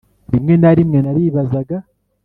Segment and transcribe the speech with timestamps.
[0.33, 1.77] rimwe na rimwe naribazaga